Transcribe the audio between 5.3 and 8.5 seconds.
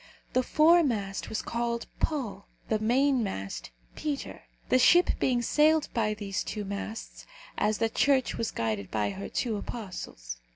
sailed by these two masts, as the Church was